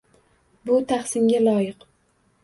[0.69, 1.85] Bu tahsinga loyiq.